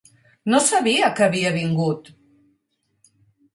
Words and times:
No 0.53 0.61
sabia 0.67 1.11
que 1.19 1.27
havia 1.27 1.53
vingut! 1.59 2.11